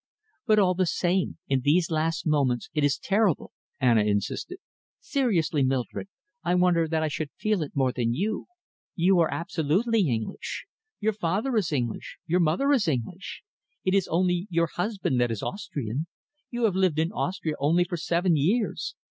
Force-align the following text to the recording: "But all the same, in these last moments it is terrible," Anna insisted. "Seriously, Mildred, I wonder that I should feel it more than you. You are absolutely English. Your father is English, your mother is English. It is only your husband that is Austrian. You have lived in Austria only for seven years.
"But 0.47 0.57
all 0.57 0.73
the 0.73 0.87
same, 0.87 1.37
in 1.47 1.61
these 1.61 1.91
last 1.91 2.25
moments 2.25 2.71
it 2.73 2.83
is 2.83 2.97
terrible," 2.97 3.51
Anna 3.79 4.01
insisted. 4.03 4.57
"Seriously, 4.99 5.61
Mildred, 5.63 6.07
I 6.43 6.55
wonder 6.55 6.87
that 6.87 7.03
I 7.03 7.07
should 7.07 7.29
feel 7.37 7.61
it 7.61 7.75
more 7.75 7.91
than 7.91 8.15
you. 8.15 8.47
You 8.95 9.19
are 9.19 9.31
absolutely 9.31 10.07
English. 10.09 10.65
Your 10.99 11.13
father 11.13 11.55
is 11.55 11.71
English, 11.71 12.17
your 12.25 12.39
mother 12.39 12.71
is 12.71 12.87
English. 12.87 13.43
It 13.85 13.93
is 13.93 14.07
only 14.07 14.47
your 14.49 14.69
husband 14.73 15.21
that 15.21 15.29
is 15.29 15.43
Austrian. 15.43 16.07
You 16.49 16.63
have 16.63 16.73
lived 16.73 16.97
in 16.97 17.11
Austria 17.11 17.53
only 17.59 17.83
for 17.83 17.95
seven 17.95 18.35
years. 18.35 18.95